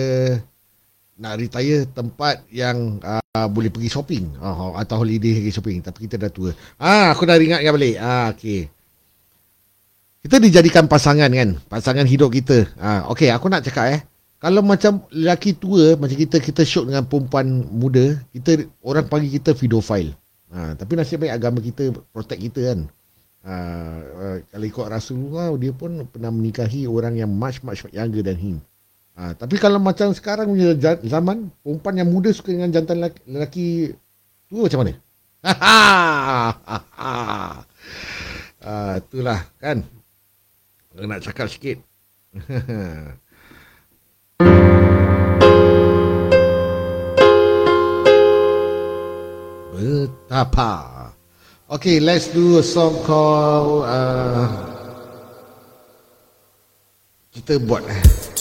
nak 1.20 1.38
retire 1.38 1.86
tempat 1.92 2.42
yang 2.50 2.98
uh, 3.04 3.48
boleh 3.52 3.70
pergi 3.70 3.92
shopping 3.92 4.26
uh, 4.42 4.74
atau 4.80 5.04
holiday 5.04 5.38
pergi 5.38 5.54
shopping 5.54 5.78
tapi 5.84 6.08
kita 6.08 6.16
dah 6.18 6.32
tua. 6.32 6.56
Ah 6.80 7.14
aku 7.14 7.28
dah 7.28 7.38
ingat 7.38 7.62
balik. 7.70 8.00
Ah 8.00 8.32
okey. 8.34 8.72
Kita 10.24 10.40
dijadikan 10.40 10.88
pasangan 10.88 11.28
kan, 11.28 11.60
pasangan 11.68 12.08
hidup 12.08 12.32
kita. 12.32 12.66
Ah 12.80 13.06
okey 13.12 13.30
aku 13.30 13.52
nak 13.52 13.62
cakap 13.68 13.92
eh 13.92 14.02
kalau 14.44 14.60
macam 14.60 15.00
lelaki 15.08 15.56
tua 15.56 15.96
macam 15.96 16.20
kita 16.20 16.44
kita 16.44 16.68
shock 16.68 16.92
dengan 16.92 17.08
perempuan 17.08 17.64
muda 17.72 18.20
kita 18.36 18.68
orang 18.84 19.08
panggil 19.08 19.40
kita 19.40 19.56
pedophile. 19.56 20.12
Ha, 20.52 20.76
tapi 20.76 21.00
nasib 21.00 21.24
baik 21.24 21.32
agama 21.32 21.64
kita 21.64 21.96
protect 22.12 22.44
kita 22.52 22.76
kan. 22.76 22.80
Ha, 23.48 23.54
uh, 24.04 24.38
kalau 24.52 24.66
ikut 24.68 24.86
Rasulullah 24.92 25.48
dia 25.56 25.72
pun 25.72 26.04
pernah 26.12 26.28
menikahi 26.28 26.92
orang 26.92 27.16
yang 27.16 27.32
much 27.32 27.64
much 27.64 27.88
younger 27.96 28.20
than 28.20 28.36
him. 28.36 28.60
Ha, 29.16 29.32
tapi 29.32 29.56
kalau 29.56 29.80
macam 29.80 30.12
sekarang 30.12 30.52
punya 30.52 30.76
zaman 31.08 31.48
perempuan 31.64 32.04
yang 32.04 32.12
muda 32.12 32.28
suka 32.36 32.52
dengan 32.52 32.68
jantan 32.68 33.00
lelaki, 33.00 33.24
lelaki 33.24 33.68
tua 34.52 34.68
macam 34.68 34.80
mana? 34.84 34.94
Ha, 38.64 38.96
itulah 38.96 39.44
kan. 39.60 39.84
Nak 40.96 41.20
cakap 41.20 41.52
sikit 41.52 41.84
Betapa. 49.74 51.10
Okay, 51.66 52.00
let's 52.00 52.30
do 52.30 52.62
a 52.62 52.64
song 52.64 52.94
called 53.02 53.90
uh, 53.90 54.46
kita 57.34 57.58
buat 57.66 57.82
eh. 57.90 58.33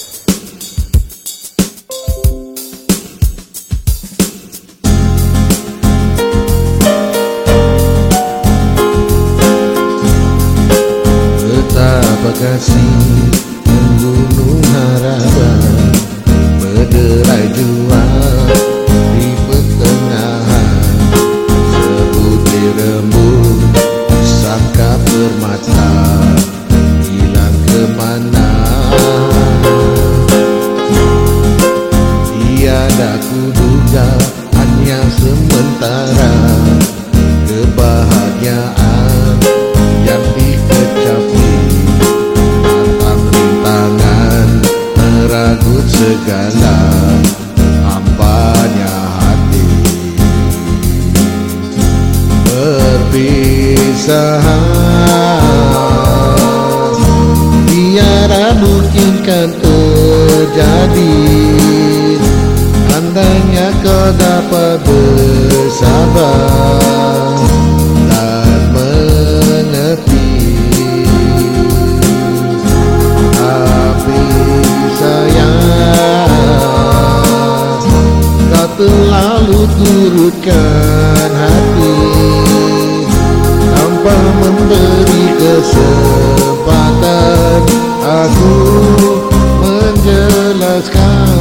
Let's 90.54 90.90
go. 90.90 91.31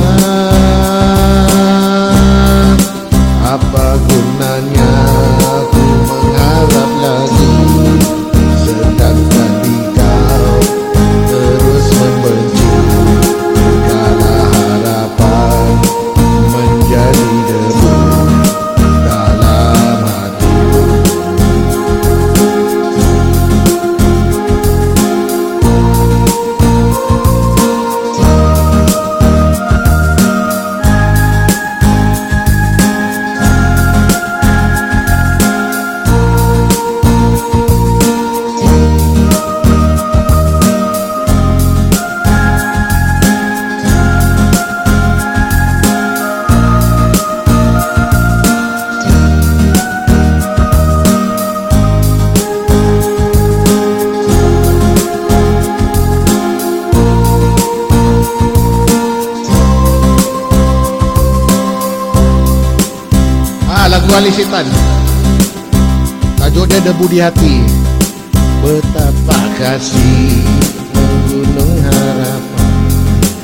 Kasih 69.61 70.41
menggunung 70.89 71.73
harapan. 71.85 72.73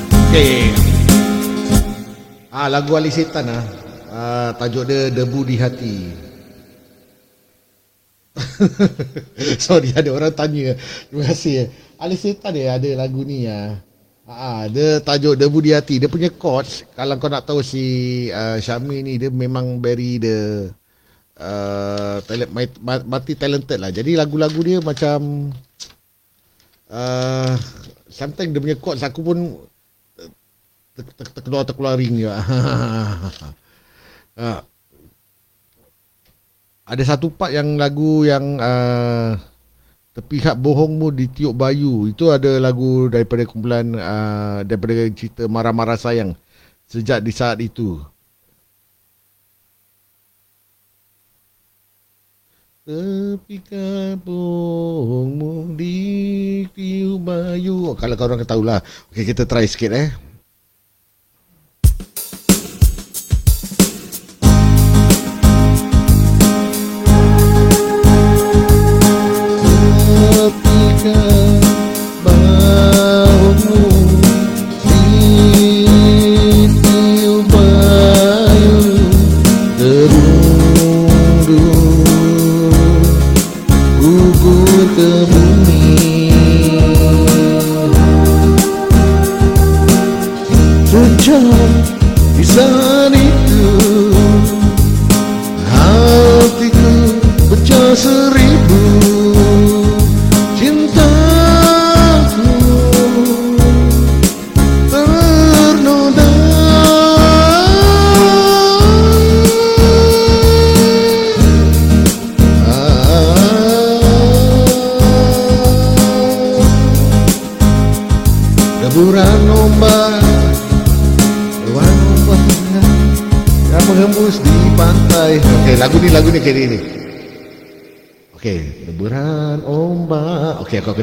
Okey. 0.09 0.73
Ah, 2.49 2.65
lagu 2.73 2.97
Ali 2.97 3.13
Setan 3.13 3.53
ah. 3.53 3.61
ah 4.09 4.49
tajuk 4.57 4.89
dia 4.89 5.13
debu 5.13 5.45
di 5.45 5.61
hati. 5.61 6.09
Sorry 9.65 9.93
ada 9.93 10.09
orang 10.09 10.33
tanya. 10.33 10.73
Terima 11.05 11.29
kasih. 11.29 11.69
Ali 12.01 12.17
Setan 12.17 12.57
dia 12.57 12.81
ada 12.81 12.89
lagu 12.97 13.21
ni. 13.21 13.45
Ah, 14.25 14.65
dia 14.73 14.97
tajuk 15.05 15.37
debu 15.37 15.61
di 15.61 15.77
hati. 15.77 16.01
Dia 16.01 16.09
punya 16.09 16.33
chords 16.33 16.81
kalau 16.97 17.21
kau 17.21 17.29
nak 17.29 17.45
tahu 17.45 17.61
si 17.61 17.85
uh, 18.33 18.57
Syami 18.57 19.05
ni 19.05 19.21
dia 19.21 19.29
memang 19.29 19.77
very 19.77 20.17
the 20.17 20.65
uh, 21.37 22.17
talent, 22.25 22.49
multi 23.05 23.37
talented 23.37 23.77
lah. 23.77 23.93
Jadi 23.93 24.17
lagu-lagu 24.17 24.57
dia 24.65 24.81
macam 24.81 25.53
uh, 26.91 27.53
sometimes 28.07 28.51
dia 28.51 28.63
punya 28.63 28.77
chords 28.79 29.03
aku 29.03 29.19
pun 29.23 29.37
ter- 30.95 31.33
terkeluar 31.37 31.63
terkeluar 31.63 31.93
ring 31.99 32.17
juga. 32.17 32.41
uh, 34.41 34.59
ada 36.87 37.03
satu 37.03 37.27
part 37.27 37.51
yang 37.51 37.75
lagu 37.75 38.23
yang 38.23 38.55
uh, 38.63 39.35
Terpihak 40.17 40.57
bohongmu 40.57 41.13
ditiup 41.13 41.53
bayu 41.53 42.09
Itu 42.09 42.33
ada 42.33 42.57
lagu 42.57 43.05
daripada 43.05 43.45
kumpulan 43.45 43.93
uh, 43.93 44.65
Daripada 44.65 45.05
cerita 45.13 45.45
Marah-Marah 45.45 45.99
Sayang 45.99 46.33
Sejak 46.89 47.21
di 47.21 47.29
saat 47.29 47.61
itu 47.61 48.01
Terpihak 52.87 54.23
bohongmu 54.23 55.75
ditiup 55.75 57.19
bayu. 57.19 57.91
Oh, 57.91 57.99
Kalau 57.99 58.15
korang 58.15 58.39
tahu 58.47 58.63
lah 58.63 58.79
Okay 59.11 59.27
kita 59.27 59.43
try 59.43 59.67
sikit 59.67 59.91
eh. 59.91 60.07
Ketika 70.47 71.11
bahumu 71.11 71.66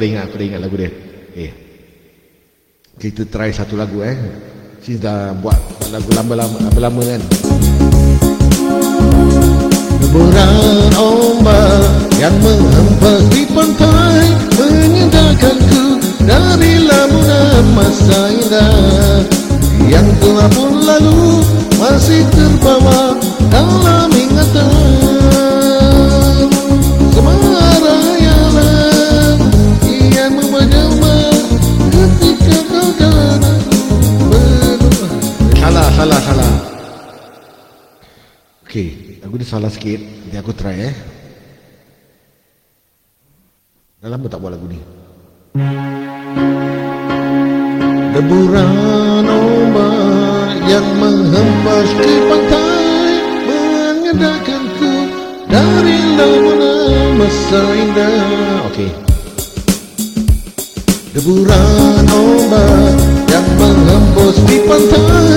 kena 0.05 0.21
ingat 0.21 0.25
Aku 0.29 0.37
kena 0.37 0.45
ingat 0.45 0.61
lagu 0.61 0.77
dia. 0.77 0.91
Okey 1.33 1.51
Kita 3.01 3.23
try 3.27 3.51
satu 3.51 3.75
lagu 3.75 4.05
eh. 4.05 4.17
Kita 4.85 5.01
dah 5.01 5.21
buat 5.41 5.57
lagu 5.89 6.11
lama-lama 6.13 6.61
lama 6.77 7.01
kan. 7.01 7.23
Deburan 10.05 10.93
ombak 10.93 11.89
Yang 12.21 12.37
menghempas 12.45 13.23
di 13.33 13.43
pantai 13.49 14.29
Menyedarkanku 14.61 15.85
dari 16.25 16.81
lamunan 16.85 17.65
masa 17.77 18.33
indah. 18.33 19.25
Yang 19.85 20.09
telah 20.21 20.49
pun 20.57 20.73
lalu 20.81 21.45
masih 21.77 22.25
terbawa 22.33 23.13
dalam 23.53 24.09
ingatan. 24.09 24.73
Semarayalah 27.13 27.54
salah 35.95 36.21
salah. 36.27 36.53
Okey, 38.67 39.23
aku 39.23 39.35
ni 39.39 39.47
salah 39.47 39.71
sikit. 39.71 40.03
Nanti 40.03 40.37
aku 40.43 40.51
try 40.51 40.91
eh. 40.91 40.95
Dah 44.03 44.11
lama 44.11 44.27
tak 44.27 44.43
buat 44.43 44.59
lagu 44.59 44.67
ni. 44.67 44.81
Deburan 48.15 49.27
ombak 49.27 50.55
yang 50.71 50.87
menghempas 51.03 51.89
di 51.99 52.15
pantai 52.31 53.11
Mengedakanku 53.47 54.95
dari 55.47 55.99
lamunan 56.19 57.19
masa 57.19 57.63
indah. 57.75 58.67
Okey. 58.71 58.91
Deburan 61.15 62.07
ombak 62.11 62.99
yang 63.31 63.47
menghempas 63.63 64.37
di 64.47 64.59
pantai 64.67 65.34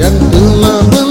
Yandula 0.00 1.07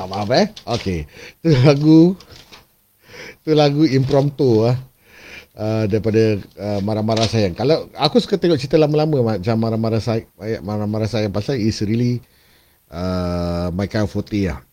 minta 0.00 0.16
maaf 0.16 0.30
eh. 0.32 0.46
Okey. 0.64 0.98
itu 1.44 1.48
lagu 1.60 2.00
itu 3.44 3.50
lagu 3.52 3.82
impromptu 3.84 4.64
ah. 4.64 4.76
Uh, 5.60 5.84
daripada 5.84 6.40
uh, 6.56 6.80
marah-marah 6.80 7.28
sayang. 7.28 7.52
Kalau 7.52 7.92
aku 7.92 8.16
suka 8.16 8.40
tengok 8.40 8.56
cerita 8.56 8.80
lama-lama 8.80 9.36
macam 9.36 9.60
marah-marah 9.60 10.00
sayang, 10.00 10.24
eh, 10.40 10.56
marah-marah 10.62 11.04
sayang 11.04 11.34
pasal 11.36 11.60
is 11.60 11.76
really 11.84 12.24
uh, 12.88 13.68
my 13.76 13.84
kind 13.84 14.08
of 14.08 14.14
forty 14.14 14.48
lah. 14.48 14.64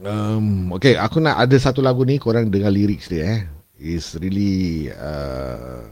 Um, 0.00 0.72
okay, 0.72 0.96
aku 0.96 1.20
nak 1.20 1.36
ada 1.36 1.56
satu 1.60 1.84
lagu 1.84 2.00
ni 2.08 2.16
korang 2.16 2.48
dengar 2.48 2.72
lirik 2.72 3.04
dia 3.04 3.22
eh. 3.28 3.40
Is 3.76 4.16
really 4.16 4.88
uh, 4.88 5.84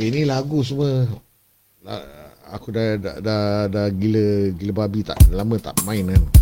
Okay, 0.00 0.16
ni 0.16 0.24
lagu 0.24 0.64
semua 0.64 1.04
lah, 1.84 2.00
aku 2.56 2.72
dah 2.72 2.96
dah 2.96 3.20
dah, 3.20 3.68
dah 3.68 3.86
gila 3.92 4.48
gila 4.56 4.72
babi 4.72 5.04
tak 5.04 5.20
lama 5.28 5.60
tak 5.60 5.76
main 5.84 6.08
kan. 6.08 6.16
Eh. 6.16 6.39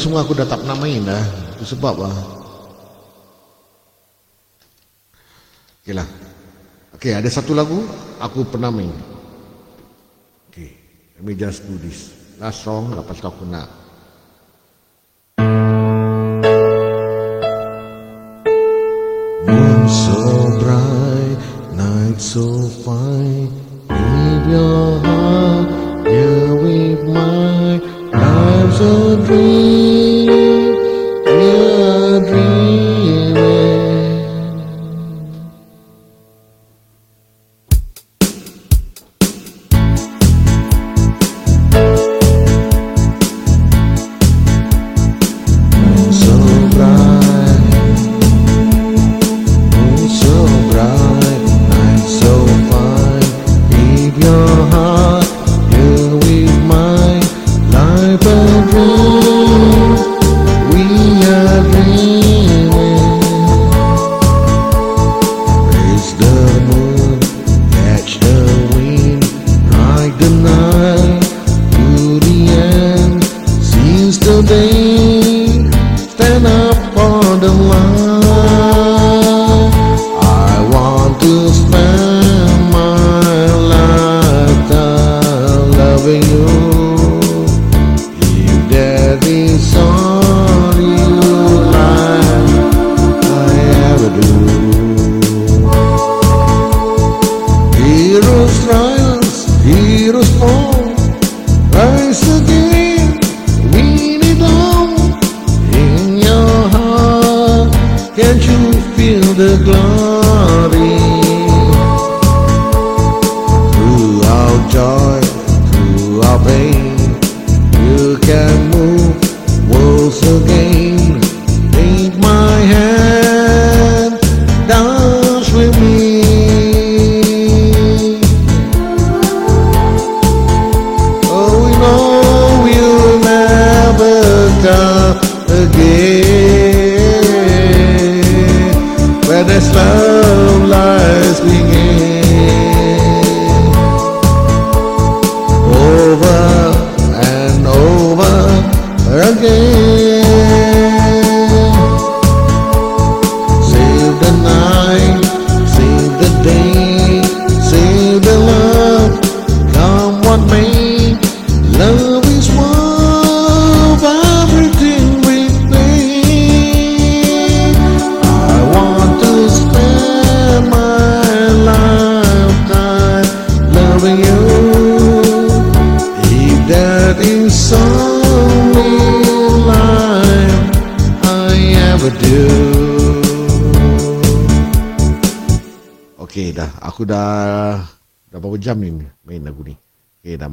semua 0.00 0.24
aku 0.24 0.32
dah 0.32 0.48
tak 0.48 0.64
pernah 0.64 0.80
main 0.80 1.04
dah. 1.04 1.20
Itu 1.60 1.76
sebab 1.76 1.94
lah. 2.00 2.16
Okey 5.84 5.92
lah. 5.92 6.08
Okey 6.96 7.12
ada 7.12 7.28
satu 7.28 7.52
lagu 7.52 7.84
Aku 8.16 8.48
pernah 8.48 8.72
main. 8.72 8.92
Okey 10.48 10.72
Let 11.20 11.22
me 11.28 11.36
just 11.36 11.68
do 11.68 11.76
this. 11.76 12.16
Last 12.40 12.64
song 12.64 12.96
Lepas 12.96 13.20
tu 13.20 13.28
aku 13.28 13.44
nak. 13.44 13.68
Moon 19.44 19.80
so 19.84 20.20
bright 20.64 21.38
Night 21.76 22.16
so 22.16 22.44
fine 22.84 23.52
Leave 23.92 24.48
your 24.48 25.09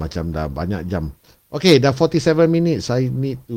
macam 0.07 0.31
dah 0.31 0.47
banyak 0.47 0.87
jam. 0.87 1.11
Okay, 1.47 1.79
dah 1.79 1.91
47 1.95 2.47
minutes. 2.47 2.91
I 2.91 3.11
need 3.11 3.39
to. 3.47 3.56